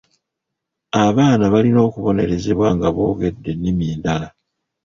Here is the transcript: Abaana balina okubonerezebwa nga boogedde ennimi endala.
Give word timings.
Abaana 1.05 1.43
balina 1.53 1.79
okubonerezebwa 1.87 2.67
nga 2.75 2.87
boogedde 2.95 3.49
ennimi 3.53 3.83
endala. 3.93 4.27